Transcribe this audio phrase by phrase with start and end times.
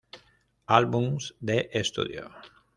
[0.77, 2.27] Albums de estudio